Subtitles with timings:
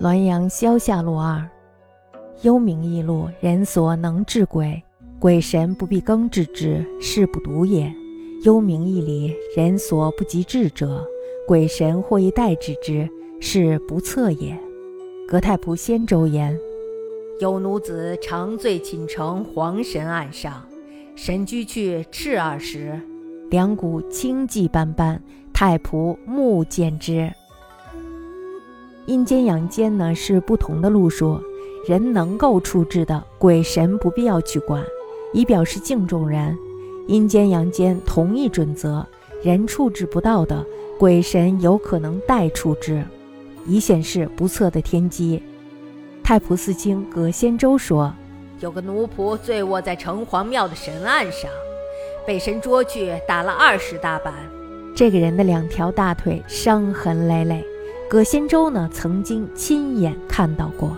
[0.00, 1.44] 滦阳萧下路二，
[2.42, 4.80] 幽冥异路，人所能治鬼，
[5.18, 7.92] 鬼神不必更治之，是不独也。
[8.44, 11.04] 幽冥异理，人所不及治者，
[11.48, 13.08] 鬼神或亦代治之，
[13.40, 14.56] 是不测也。
[15.26, 16.56] 葛太仆先周言：
[17.40, 20.64] 有奴子长醉寝城黄神案上，
[21.16, 23.00] 神居去赤二时，
[23.50, 25.20] 两股青迹斑斑，
[25.52, 27.32] 太仆目见之。
[29.08, 31.40] 阴间阳间呢是不同的路数，
[31.86, 34.84] 人能够处置的鬼神不必要去管，
[35.32, 36.54] 以表示敬重人；
[37.06, 39.06] 阴间阳间同一准则，
[39.42, 40.62] 人处置不到的
[40.98, 43.02] 鬼神有可能代处置，
[43.64, 45.42] 以显示不测的天机。
[46.22, 48.12] 太仆寺卿葛仙周说，
[48.60, 51.50] 有个奴仆醉卧在城隍庙的神案上，
[52.26, 54.34] 被神捉去打了二十大板，
[54.94, 57.64] 这个人的两条大腿伤痕累累。
[58.08, 60.96] 葛仙洲呢，曾经亲眼看到过。